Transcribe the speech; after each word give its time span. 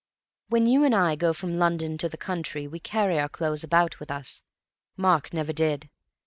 When 0.49 0.65
you 0.65 0.83
and 0.83 0.95
I 0.95 1.15
go 1.15 1.31
from 1.31 1.59
London 1.59 1.95
to 1.99 2.09
the 2.09 2.17
country 2.17 2.67
we 2.67 2.79
carry 2.79 3.19
our 3.19 3.29
clothes 3.29 3.63
about 3.63 3.99
with 3.99 4.09
us. 4.09 4.41
Mark 4.97 5.31
never 5.31 5.53
did. 5.53 5.91